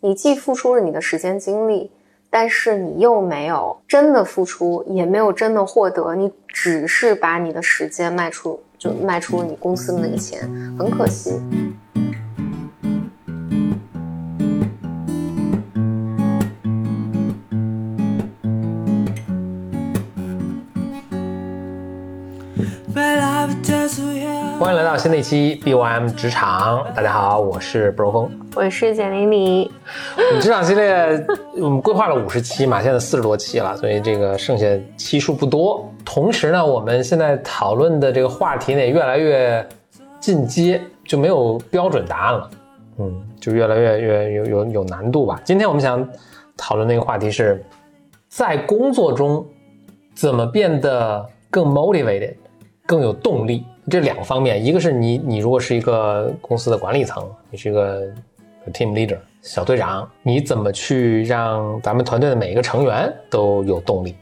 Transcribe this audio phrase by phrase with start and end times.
[0.00, 1.90] 你既付出了你的时间精力，
[2.30, 10.40] 但是你又没有真的付出，也没有真的获得，你只是把你的时间卖出，就卖出了你公司的那个钱，
[10.78, 11.40] 很可惜。
[24.98, 29.70] 新的一期 BOM 职场，大家好，我是布柔峰，我是简玲玲。
[30.16, 34.66] 我们职场系列我们规划了五十期嘛，现在四十多期了，所以这个剩下
[34.96, 35.88] 期数不多。
[36.04, 39.64] 同时呢，我们现在讨论的这个话题呢也越来越
[40.18, 42.50] 进阶，就没有标准答案了，
[42.98, 45.40] 嗯，就越来越越有有有难度吧。
[45.44, 46.06] 今天我们想
[46.56, 47.64] 讨论那个话题是，
[48.28, 49.46] 在工作中
[50.12, 52.34] 怎么变得更 motivated，
[52.84, 53.64] 更有动力。
[53.90, 58.06] 这两个方面，一个是你，你如果是一个公司的管理层，你是一个
[58.72, 64.14] team leader 小队长，你怎么去让咱们团队的每一个成员都有动力？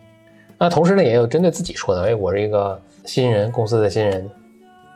[0.59, 4.31] 那同时呢，也有针对自己说的，哎，我是一个新人，公司的新人，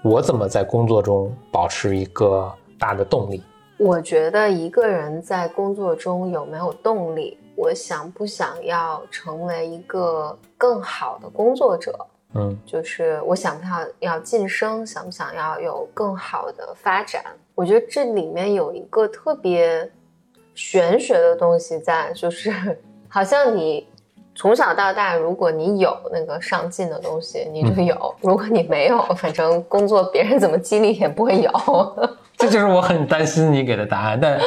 [0.05, 3.43] 我怎么在工作中保持一个大的动力？
[3.79, 11.99] 我觉得一个人在工作中有没有动力，我想不想要成为一个更好的工作者？
[12.35, 17.25] 嗯，就是我想不想要晋升，想不想要有更好的发展？
[17.57, 19.91] 我觉得这里面有一个特别
[20.55, 23.85] 玄学的东西在，就是 好像你
[24.37, 31.51] 从小到大，如果你有那个上进的东西，你就有；如果你没有，反正工作别人怎么激励也不会有。
[32.39, 34.39] 这就是我很担心你给的答案，但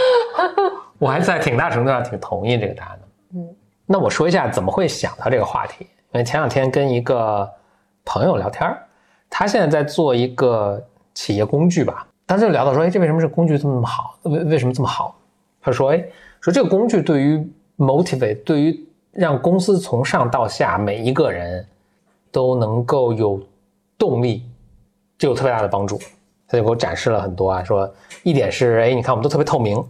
[0.98, 3.08] 我还在挺大程度上挺同意这个答案的。
[3.36, 7.52] 嗯，那我说一下怎么会想到这个话题，因为前两天跟一个。
[8.06, 8.84] 朋友聊天儿
[9.30, 10.82] 他现在在做一个
[11.14, 14.16] 企业工具吧，当时就聊到说，哎，这为什么这工具这么好？
[14.24, 15.16] 为为什么这么好？
[15.62, 16.04] 他说，哎，
[16.40, 21.66] 说这个工具对于 motivate，对于让公司从上到下每一个人
[22.32, 23.42] 都能够有
[23.98, 24.44] 动力，
[25.18, 26.00] 就有特别大的帮助。
[26.48, 27.92] 他就给我展示了很多啊，说
[28.22, 29.84] 一点是，哎，你看我们都特别透明，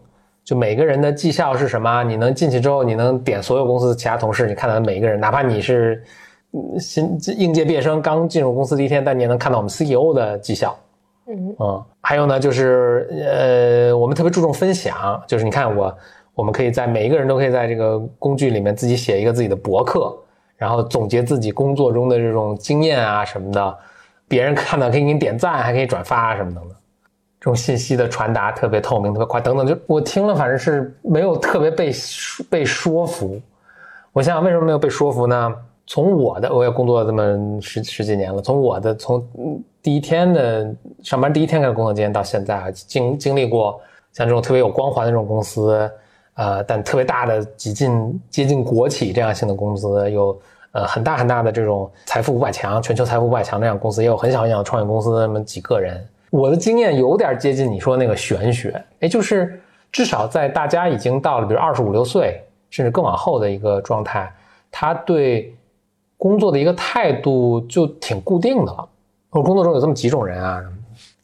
[0.43, 2.03] 就每个人的绩效是什么？
[2.03, 6.01] 你能进去之后，你能点所有公司其他同事，你看到每一个人，哪怕你是。
[6.79, 10.77] 新应届毕业生刚进入公司第一天，但你也能看到我们 CEO 的绩效。
[11.25, 15.97] 嗯嗯，还有呢，就是呃，我们特别注重分享，就是你看我，
[16.35, 20.13] 我们可以在每一个人都可以在这个工具里面自己写一个自己的博客，
[20.57, 23.77] 然后总结自己工作中的这种经验啊什么的，
[24.27, 26.75] 别人看到可以给你点赞，还可以转发什么等等。
[27.39, 29.65] 这种信息的传达特别透明、特别快，等等。
[29.65, 31.91] 就我听了，反正是没有特别被
[32.49, 33.41] 被说服。
[34.11, 35.53] 我想想，为什么没有被说服呢？
[35.85, 38.41] 从我的，我也工作了这么十十几年了。
[38.41, 39.21] 从我的从
[39.81, 43.79] 第一天的上班第一天开始工作经验到现在啊，经经历过
[44.13, 45.91] 像这种特别有光环的这种公司，
[46.35, 50.39] 呃，但特别大的几近接近国企这样性的公司，有
[50.71, 56.01] 呃很大很大的这种财富五百强、全球财富五百强这样公司，也有很小很小的创业公司那么几个人。
[56.29, 59.61] 我的经验有点接近你说那个玄学，哎，就是
[59.91, 64.33] 至少在大家已经到了比如二十五六岁甚至更往后的一个状态，
[64.71, 65.53] 他对。
[66.23, 68.88] 工作的一个态度就挺固定的了。
[69.29, 70.63] 我工作中有这么几种人啊，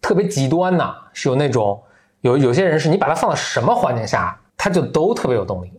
[0.02, 1.82] 特别极端呐，是有那种
[2.20, 5.72] 有有些人是你把他放到什么环境下，他就都特别有动力，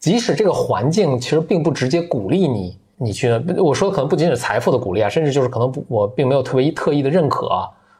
[0.00, 3.30] 即使这个环境其实并不直接鼓励你，你去。
[3.58, 7.48] 我说的可能不仅仅是财富的鼓励啊，甚至就是可能不我并没有特别特意的认可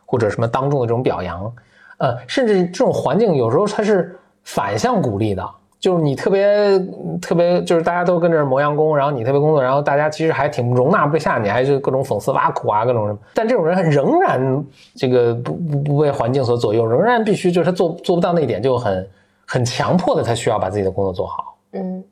[0.05, 1.55] 或者什么当众的这种表扬，
[1.99, 5.49] 呃，甚至这种环境有时候它是反向鼓励的。
[5.81, 6.79] 就是你特别
[7.21, 13.19] 特别，就是大家都跟着磨洋工，然后你特别工作，然后大家其实还挺容纳不下你，还是各种讽刺挖苦啊，各种什么。
[13.33, 14.65] 但这种人仍然
[14.97, 19.09] 这个不不不被环境所左右，仍然必须就是他做做不到那一点，就很
[19.47, 21.57] 很强迫的，他需要把自己的工作做好。
[21.75, 22.03] 嗯，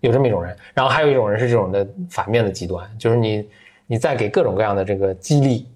[0.00, 3.48] 有这么一种人，然后还有一种人是这种的反面的极端，就是你
[3.86, 5.66] 你在给各种各样的这个激励、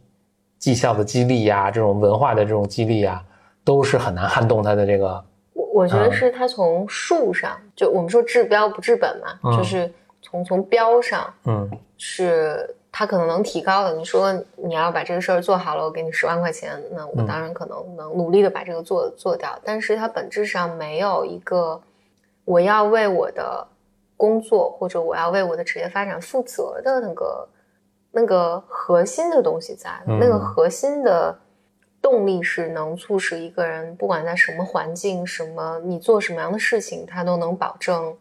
[0.58, 3.22] 绩效的激励呀，这种文化的这种激励呀，
[3.64, 5.25] 都是很难撼动他的这个。
[5.73, 9.93] 我觉得是他从数上，就我们说治标不治本嘛，就是
[10.23, 13.94] 从从标上，嗯，是他可能能提高的。
[13.94, 19.59] 你说你要把这个事儿做好了，我给你十万块钱，那我当然可能能努力的把这个做做掉。
[19.62, 21.81] 但是它本质上没有一个
[22.44, 23.67] 我要为我的
[24.17, 27.49] 工作或者我要为我的职业发展负责的那个
[28.11, 31.38] 那个核心的东西在，那个核心的。
[32.00, 38.15] 动力是能促使一个人，不管在什么环境、什么你做什么样的事情，他都能保证，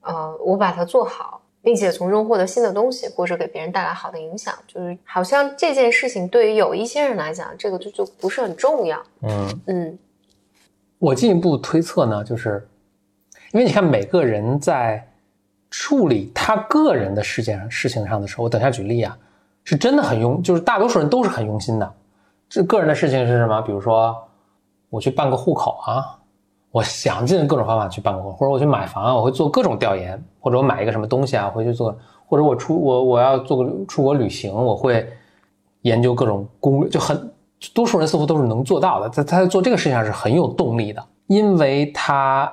[0.00, 4.54] 呃，我把它做好，并且从中获得新的东西，或者给别人带来好的影响。
[4.66, 9.02] 就是好像这件事情对于有一些人来讲，这个就就不是很重要。
[9.22, 9.98] 嗯嗯，
[10.98, 12.66] 我进一步推测呢，就是
[13.52, 15.06] 因为你看每个人在
[15.70, 19.18] 处理他个人的事件事情上的时候，我等下举例啊，
[19.64, 21.94] 是真的很用，就是大多数人都是很用心的。
[22.48, 23.60] 这个人的事情是什么？
[23.62, 24.16] 比如说
[24.88, 26.18] 我去办个户口啊，
[26.70, 31.94] 我想尽各种方法去办个户口，或者我去买房啊，我会做各种调研，或者我买一个什么东西啊，回去做，
[32.26, 35.06] 或者我出我我要做个出国旅行，我会
[35.82, 37.30] 研究各种攻略，就很
[37.74, 39.08] 多数人似乎都是能做到的。
[39.10, 42.46] 他他在做这个事情上是很有动力的，因为他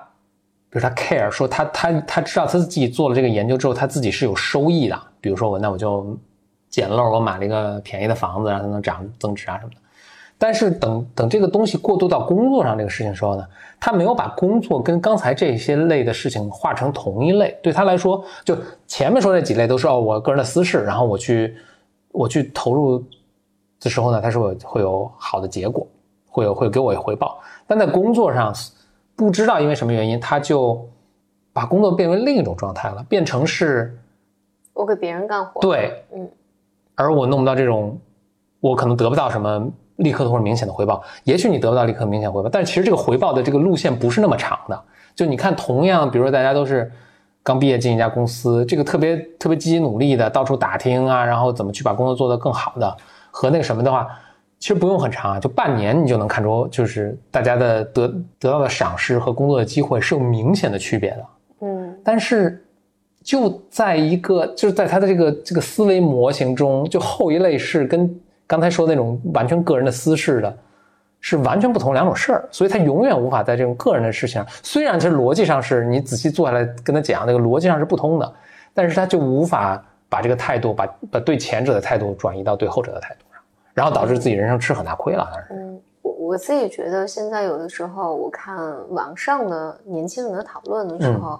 [0.69, 5.01] 比如他 care 说他他他知道他自己做了这个研究之后，他自己是有收益的。
[5.21, 6.17] 比如说我那我就
[6.69, 9.77] 捡漏，我买了一个便宜的房子，让它能涨增值啊什么的。
[10.37, 13.47] 但是等等这个东西过渡到工作上这个事情时候呢，
[13.79, 17.57] 他没有把工作跟刚才这些类的事情划成同一类。
[17.63, 18.55] 对他来说，就
[18.85, 21.55] 前面说那几类都是哦我个人的私事，然后我去
[22.11, 23.01] 我去投入
[23.79, 25.87] 的时候呢，他是会会有好的结果，
[26.27, 27.39] 会有会给我回报。
[27.65, 28.53] 但在工作上，
[29.15, 30.85] 不知道因为什么原因，他就
[31.53, 33.97] 把工作变为另一种状态了，变成是
[34.73, 35.61] 我给别人干活。
[35.61, 36.29] 对，嗯，
[36.95, 37.97] 而我弄不到这种，
[38.59, 39.71] 我可能得不到什么。
[39.97, 44.77] 立刻的或者明显的回报，也许你得不到立刻明显回报，但是其实这个回报的这个路线不是那么长的。
[45.15, 46.91] 就你看，同样，比如说大家都是
[47.41, 52.97] 刚毕业进一家公司，这个特别特别积极努力的，到处打听啊，然后怎么去把工作做得更好的，
[53.31, 54.05] 和那个什么的话，
[54.59, 58.07] 其实不用很长啊，就半年你就能看出，就是大家的得
[58.37, 61.25] 得到的赏识和工作的机会是有明显的区别的。
[61.61, 62.61] 嗯，但是
[63.23, 68.19] 就在一个就是在他的这个这个思维模型中，就后一类是跟。
[68.47, 70.57] 刚才说那种完全个人的私事的，
[71.19, 78.33] 是完全不同两种事儿，所以他永远无法在这种个人的事情上，虽然其实逻辑上是你仔细坐下来跟他讲，那个逻辑上是不通的，
[78.73, 83.41] 但是他就无法把这个态度，把把对前者的态度转移到对后者的态度上，
[83.73, 85.27] 然后导致自己人生吃很大亏了。
[85.31, 88.55] 当然，嗯，我我自己觉得现在有的时候我看
[88.93, 91.39] 网上的年轻人的讨论的时候，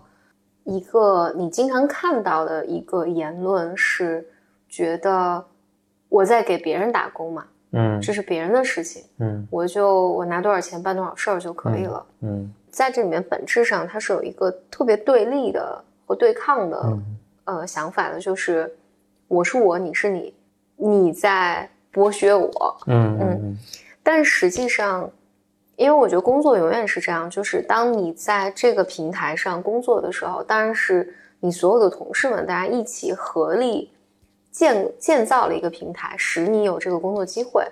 [0.64, 4.28] 一个你经常看到的一个言论是
[4.68, 5.46] 觉得。
[6.16, 16.98] 我在给别人打工嘛，嗯，这是别人的事情，嗯，我就我拿多少钱办多少事儿就可以了，嗯，在这里面本质上它是有一个特别对立的和对抗的
[17.44, 18.74] 呃想法的，就是
[19.28, 20.34] 我是我，你是你，
[20.78, 23.58] 你在剥削我，嗯嗯，
[24.02, 25.12] 但实际上，
[25.76, 33.92] 因为我觉得工作永远是这样，就是当你在这个平台上工作的时候，当然是你所有的同事们大家一起合力。
[34.56, 37.70] 建建造了一个平台，使你有这个工作机会。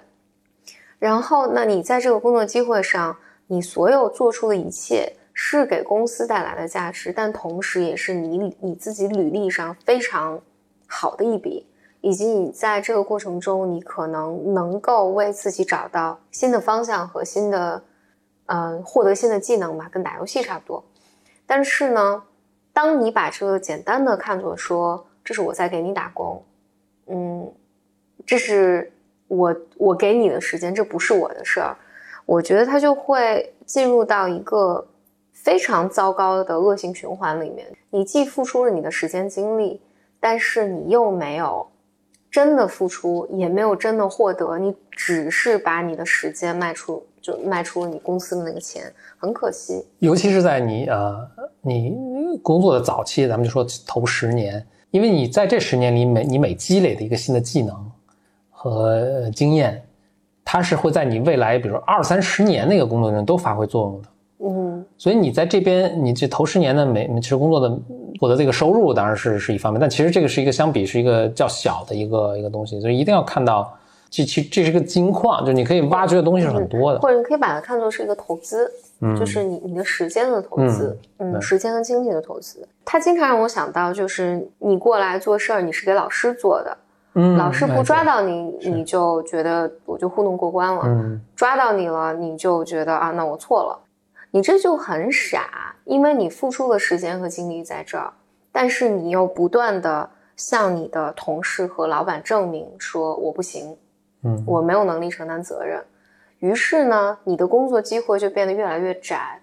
[1.00, 3.16] 然后，那你在这个工作机会上，
[3.48, 10.42] 你所有做出的一切是给公司带来的价值，但同时也是你你自己履历上非常
[10.86, 11.66] 好的一笔，
[12.02, 17.82] 以及你在这个过程中，你可能能够为自己找到新的方向和新的，
[18.48, 20.84] 呃，获得新的技能吧，跟打游戏差不多。
[21.46, 22.24] 但是呢，
[22.74, 26.44] 当你把这个简单的看作说，这是我在给你打工。
[27.08, 27.52] 嗯，
[28.26, 28.92] 这是
[29.28, 31.76] 我我给你的时间，这不是我的事儿。
[32.26, 34.88] 我觉得他就会进入到一个
[35.34, 37.68] 非常糟糕的恶性循环里面。
[37.90, 39.82] 你既付出了你的时间精力，
[40.20, 41.68] 但是你又没有
[42.32, 49.86] 真的付出，也没有真的获得，你只是把你的时间卖出，就卖出了你公司的那个钱，很可惜。
[50.00, 51.30] 尤其是在你呃
[51.62, 51.94] 你
[52.42, 54.66] 工作的早期，咱们就说头十年。
[54.94, 57.76] 因为你在这十年里每你每积累的一个新的技能
[58.52, 59.84] 和经验，
[60.46, 64.08] 它是会在你未来，比如说二三十年那个工作中都发挥作用的。
[64.46, 67.76] 嗯，所以你在这边，你这头十年的每其实工作的
[68.20, 73.76] 获得这个收入当然是是一方面，但其实这个是一个相比是一个较小的一个一个东西，所以一定要看到
[74.12, 78.72] 这其这是个金矿，就你可以挖掘的东西是很多的，或者你可以把它看作是一个投资。
[79.18, 82.66] 就是你你的时间的投资，嗯，时间和精力的投资。
[82.86, 86.78] 他经常让我想到，就是你过来做事儿，你是给老师做的，
[87.16, 93.80] 嗯，老师不抓到你，你就觉得我就糊弄过关了，嗯，抓到你了，你就觉得啊，那我错了，
[94.32, 98.14] 你这就很傻，因为你付出的时间和精力在这儿，
[98.52, 103.76] 但是你又不断的向你的同事和老板证明说我不行，
[104.24, 105.84] 嗯，我没有能力承担责任。
[106.44, 109.40] 于是呢，你的工作机会就变得越来越窄。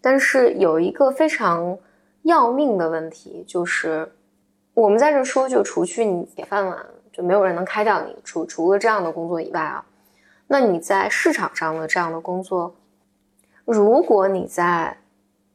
[0.00, 1.76] 但是有一个非常
[2.22, 4.12] 要命的问题，就是
[4.72, 6.78] 我们在这说，就除去你铁饭碗，
[7.12, 8.16] 就没有人能开掉你。
[8.22, 9.84] 除除了这样的工作以外啊，
[10.46, 12.76] 那你在市场上的这样的工作，
[13.64, 14.98] 如果你在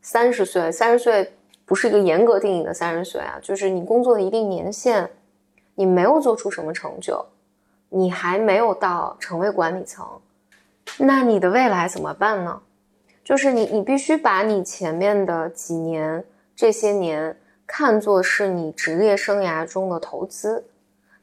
[0.02, 1.32] 三十岁，三十岁
[1.64, 5.10] 不是一个严格定义的三十岁啊，就是你工作的一定年限，
[5.76, 7.26] 你没有做出什么成就，
[7.88, 10.06] 你还没有到成为管理层。
[10.98, 12.62] 那你的未来怎么办呢？
[13.24, 20.66] 就是你你必须把你前面的几年这些年看作是你职业生涯中的投资，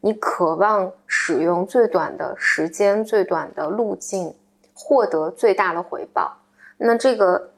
[0.00, 4.32] 你渴望使用最短的时间、最短的路径
[4.73, 6.37] 获得最大的回报。
[6.78, 7.50] 那这个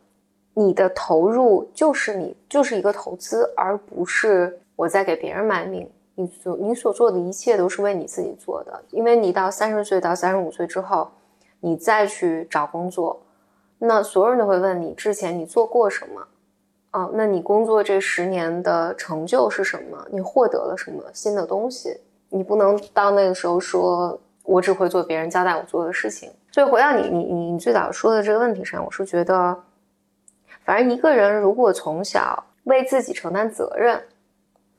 [0.54, 5.88] 你的投入就是你就是一个投资，而不是我在给别人卖命。
[6.14, 11.10] 你所你所做的一切都是为你自己做的，因为你到三十岁到三十五岁之后，
[11.60, 13.22] 你再去找工作，
[13.78, 16.26] 那所有人都会问你之前你做过什么，
[16.92, 20.06] 哦，那你工作这十年的成就是什么？
[20.10, 22.00] 你获得了什么新的东西？
[22.30, 26.30] 你不能到那个时候说我只会做别人交代我做的事情。
[26.50, 29.62] 所以回到你你你你最早说的这个问题上，我是觉得，
[30.64, 34.02] 反正一个人如果从小为自己承担责任。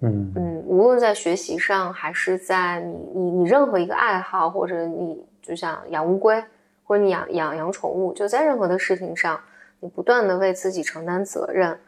[0.02, 6.42] 嗯嗯，无论在学习上，还是在你你你任何一个爱好，或者你就像养乌龟，
[6.90, 9.40] 或者你养养养宠物，就在任何的事情上，
[9.80, 11.80] 你不断的为自己承担责任，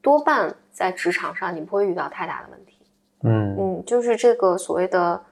[0.00, 2.78] 多半在职场上你不会遇到太大的问题。
[3.24, 5.22] 嗯嗯，就是这个所谓的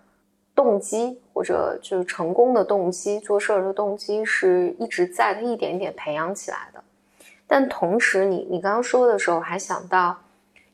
[0.55, 6.85] 动机，或者就是成功的动机，做事儿的动机是一直在，它一点一点培养起来的。
[7.47, 10.19] 但同时，你你刚刚说的时候，还想到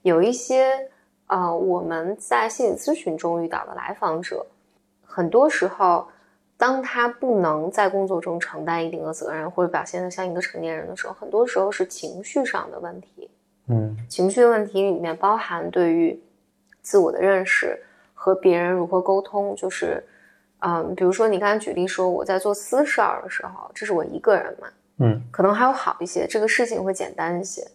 [0.02, 0.88] 有一些。
[1.28, 4.44] 呃，我们在心理咨询中遇到的来访者，
[5.02, 6.06] 很多时候，
[6.62, 13.28] 当他不能在工作中承担一定的责任，或者表现的像一个成年人的时候，很多时候是情绪上的问题。
[13.66, 16.16] 嗯，情绪的问题里面包含对于
[16.80, 17.76] 自我的认识
[18.14, 19.56] 和别人如何沟通。
[19.56, 20.04] 就是，
[20.60, 27.66] 嗯，比如说你刚才举例说我在做私事儿的时候，这是我一个人嘛，嗯，可能还有好一些，这个事情会简单一些。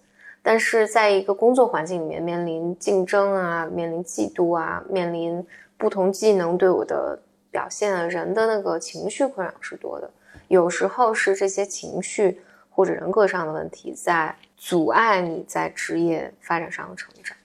[0.42, 5.46] 但是在一个工作环境里面，面临竞争啊，面临嫉妒啊，面临
[5.78, 7.20] 不同技能对我的
[7.52, 10.10] 表现啊，人的那个情绪困扰是多的。
[10.48, 17.36] 有时候是这些情绪或者人格上的问题在阻碍你在职业发展上的成长，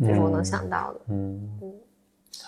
[0.00, 1.00] 这是我能想到的。
[1.08, 1.72] 嗯嗯，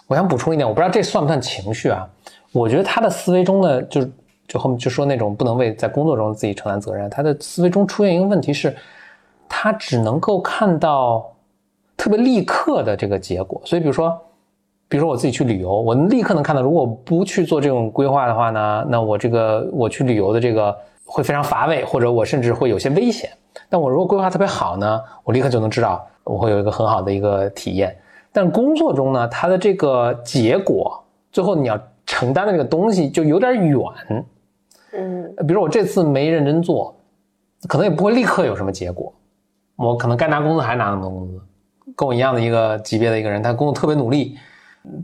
[0.06, 2.08] 我想补充一点，我不知道这算不算情绪啊？
[2.52, 4.10] 我觉得他的思维中呢，就是
[4.46, 8.76] 就后面就说那种不能为在工作中自己承担责任，他的思维中出现一个问题是。
[9.48, 11.32] 他只能够看到
[11.96, 14.20] 特别立刻的这个结果，所以比如说，
[14.88, 23.30] 比如说我自己去旅游，我立刻能看到，如果不去做这种规划的话呢，那我这个我去旅游的这个会非常乏味，或者我甚至会有些危险。
[23.68, 27.96] 但我如果规划特别好呢，我立刻就能知道我会有一个很好的一个体验。
[28.32, 31.02] 但工作中呢，它的这个结果，
[31.32, 33.80] 最后你要承担的这个东西就有点远。
[34.92, 36.94] 嗯，比如我这次没认真做，
[37.66, 39.12] 可能也不会立刻有什么结果。
[39.74, 41.40] 我可能该拿工资还是拿那么多工资，
[41.96, 44.36] 跟我一样的一个级别的一个人，他工作特别努力，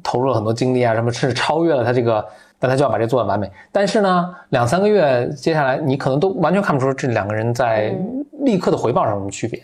[0.03, 2.25] 投入了很多精力啊，什么甚至超越了他这个，
[2.59, 3.51] 但他就要把这做的完美。
[3.71, 7.95] 但是呢，两三个月接下来，你可能都完全看不出这两个人在
[8.41, 9.63] 立刻的回报上有什么区别。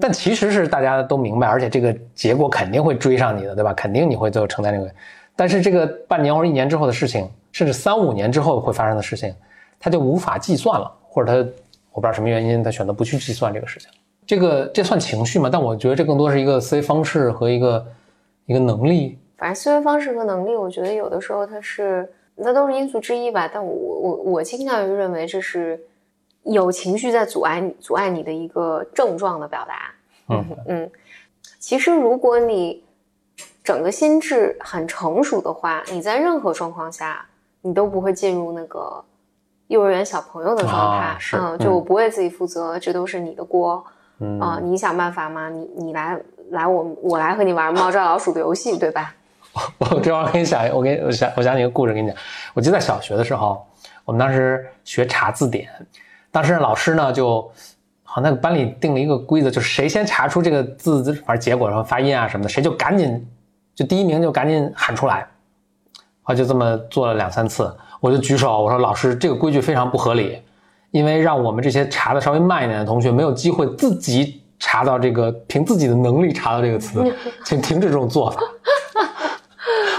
[0.00, 3.72] 但其实是大家都明白，而且这个结果肯定会追上你的，对吧？
[3.72, 4.90] 肯定你会最后承担这个。
[5.34, 9.32] 但是这个半年或者一年之后的事情，甚至三五年之后会发生的事情，
[9.78, 11.50] 他就无法计算了，或者他
[11.92, 13.88] 我不知道什么原因，他选择不去计算这个事情。
[14.26, 15.48] 这个这算情绪吗？
[15.50, 17.86] 但我觉得这更多是一个思维方式和一个
[18.46, 19.16] 一个能力。
[19.38, 23.48] 反正思维方式和能力，我觉得有的时候它是那都是因素之一吧。
[23.50, 25.80] 但我我我倾向于认为这是
[26.42, 29.94] 有情绪在阻碍你阻碍你的一个症状的表达。
[30.28, 30.90] 嗯 嗯，
[31.58, 32.84] 其实如果你
[33.62, 37.24] 整个心智很成熟的话，你在任何状况下
[37.62, 39.02] 你都不会进入那个
[39.68, 41.16] 幼儿园小朋友的状态。
[41.34, 43.84] 嗯，就我不为自己负责，这都是你的锅。
[44.40, 45.48] 啊，你想办法嘛？
[45.48, 49.14] 你你来来，我我来和你玩猫抓老鼠的游戏，对吧？
[49.78, 52.16] 我这会儿给你讲，我给你我想我讲一个故事给你讲。
[52.54, 53.66] 我记得在小学的时候，
[54.04, 55.68] 我们当时学查字典，
[56.30, 57.50] 当时老师呢就
[58.02, 63.26] 好那个班里定了一个规则，就是谁先查出这个字，反正结果然后发音啊什么的，谁就赶紧
[63.74, 65.26] 就第一名就赶紧喊出来。
[66.22, 70.42] 后就这么做了两三次，我就举手我说老师这个规矩非常不合理。
[70.90, 77.04] 因为让我们这些查的稍微慢一点的同学没有机会自己查到这个，凭自己的能力查到这个词，
[77.44, 78.40] 请停止这种做法。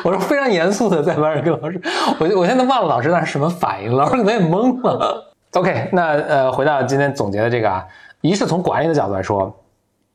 [0.10, 1.80] 我说非常严肃的在班上跟老师，
[2.20, 5.32] 我我现在忘了老师当时什么反应，老师可能也懵了。
[5.54, 7.86] OK，那呃，回到今天总结的这个啊，
[8.22, 9.56] 一是从管理的角度来说，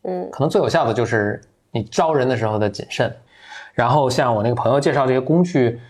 [0.02, 3.14] 嗯，可能最有效的就是你招人的时候的谨慎。
[3.72, 5.80] 然后像我那个朋友介绍这些工具，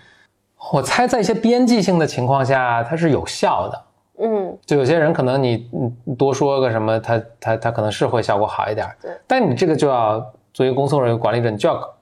[0.72, 3.82] 我猜在一些边际性的情况下它是有效的。
[4.22, 5.68] 嗯，就有些人可能你
[6.06, 8.86] 你多说个什么，他他他可能是会效果好一点。
[9.00, 11.94] 对，但你这个就要作为公司或者管理者，你就要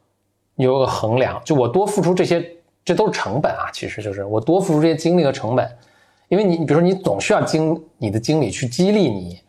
[0.57, 1.41] 有个衡量。
[1.45, 2.45] 就我多付出这些，
[2.85, 5.69] 这都是成本啊，其实就是我多付出这些精力和成本，
[6.29, 9.41] 因为你，你比如说你总需要经你的经理去激励你，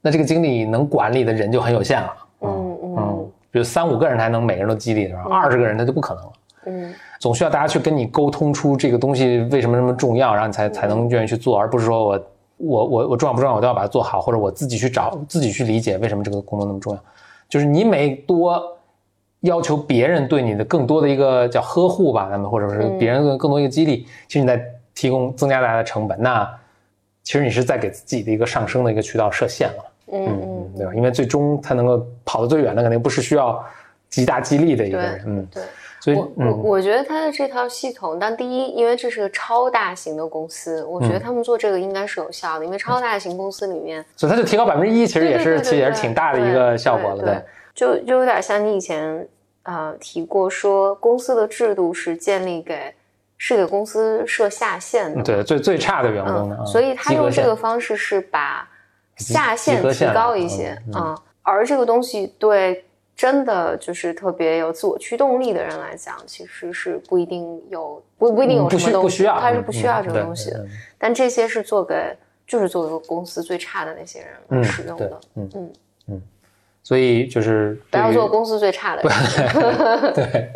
[0.00, 2.14] 那这个经理能管理的人就很有限了。
[2.40, 5.24] 嗯嗯，比如三五个人才能每个人都激励，是吧？
[5.30, 6.32] 二十个人那就不可能了。
[6.66, 12.26] 嗯，总需要大家去跟你沟通出这个东西为什么那么重要，然后你才才能愿意去做，而不是说我
[12.58, 17.00] 我我我重要不重要，我都要把它做好，或者我自己去找自己去理解为什么这个工作那么重要。
[17.48, 18.62] 就是你每多
[19.40, 24.62] 要求别人对你的更多的一个叫呵护吧，咱们或者是别人更多一个激励，其实你在
[24.94, 26.48] 提供增加大家的成本，那
[27.22, 29.84] 其实你是在给自己的一个上升的一个渠道设限了。
[30.12, 30.94] 嗯嗯，对吧？
[30.94, 33.64] 因为最终他能够跑得最远的，肯定不是需要
[34.08, 35.22] 极大激励的一个人。
[35.26, 35.62] 嗯，对。
[36.02, 47.22] 所以，我我觉得他的这套系统，但第一，因为这是个超大型的公司，我觉得他们做这个应该是有效的，因为超大型公司里面，所以他就提高百分之一，其实也是其实也是挺大的一个效果了。
[47.22, 47.42] 对，
[47.80, 49.26] 就就有点像你以前
[49.62, 52.94] 啊提过，说公司的制度是建立给
[53.38, 58.68] 是给公司设下限的，对，最最差的员工的，所以他用这个方式是把
[59.16, 62.84] 下限提高一些啊，而这个东西对。
[63.16, 70.66] 真的就是特别有自我驱动力的人来讲，其实是不一定有不不一定有什么东西，他是不需要这个东西的。
[70.96, 75.20] 但这些是做给就是做给公司最差的那些人使用的。
[75.34, 75.72] 嗯嗯
[76.06, 76.22] 嗯，
[76.90, 79.12] 所以就是不要做公司最差的人，
[80.12, 80.52] 对，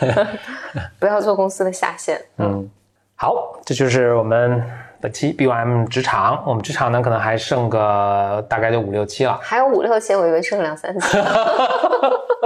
[1.00, 2.20] 不要做公司的下线。
[2.36, 2.68] 嗯，
[3.16, 4.62] 好，这就是我们。
[5.00, 11.18] 本期 BOM 职场，我们职场呢可能还剩个大概就五六期了，还有五六期，我以为剩两三期。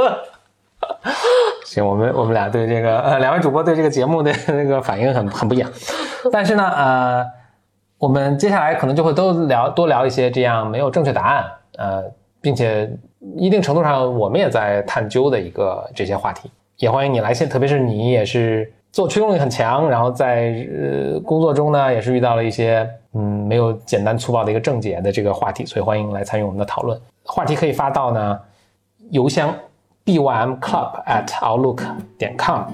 [1.66, 5.68] 行，我们我们俩对这个呃两位主播对这个节目的那个反应很很不一样，
[6.30, 7.26] 但是呢呃，
[7.98, 11.44] 我们接下来可能就会都聊多聊一些这样没有正确答案
[11.76, 12.04] 呃，
[12.40, 12.88] 并且
[13.36, 18.72] 一定程度上我们也在探究的一个这些话题，也欢迎你来信，特别是你也是。
[18.94, 26.96] 做驱动力很强，然后在呃工作中呢，也是遇到了一些嗯没有简单粗暴的一个正解的这个话题，所以欢迎来参与我们的讨论。
[27.24, 28.38] 话题可以发到呢
[29.10, 29.52] 邮箱
[30.04, 31.82] bymclub at outlook
[32.16, 32.66] 点 com，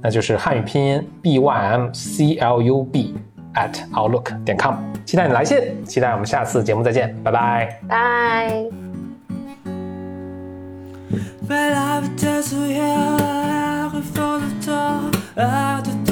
[0.00, 1.90] 那就是汉语拼音 bymclub
[3.54, 4.76] at outlook 点 com。
[5.04, 8.85] 期待你来信，期待我们下次节目再见，拜拜，拜。
[11.42, 16.05] But I would tell you, I found the door,